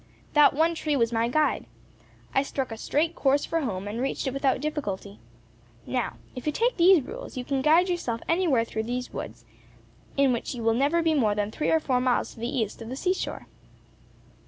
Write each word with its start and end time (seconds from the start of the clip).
That 0.33 0.55
one 0.55 0.73
tree 0.73 0.95
was 0.95 1.11
my 1.13 1.27
guide. 1.27 1.67
I 2.33 2.41
struck 2.41 2.71
a 2.71 2.75
straight 2.77 3.13
course 3.15 3.45
for 3.45 3.61
home, 3.61 3.87
and 3.87 4.01
reached 4.01 4.25
it 4.25 4.33
without 4.33 4.59
difficulty. 4.59 5.19
Now, 5.85 6.17
if 6.35 6.47
you 6.47 6.51
take 6.51 6.77
these 6.77 7.03
rules, 7.03 7.37
you 7.37 7.45
can 7.45 7.61
guide 7.61 7.87
yourself 7.87 8.19
anywhere 8.27 8.65
through 8.65 8.85
these 8.85 9.13
woods, 9.13 9.45
in 10.17 10.33
which 10.33 10.55
you 10.55 10.63
will 10.63 10.73
never 10.73 11.03
be 11.03 11.13
more 11.13 11.35
than 11.35 11.51
three 11.51 11.69
or 11.69 11.79
four 11.79 12.01
miles 12.01 12.33
to 12.33 12.39
the 12.39 12.49
east 12.49 12.81
of 12.81 12.89
the 12.89 12.95
sea 12.95 13.13
shore." 13.13 13.45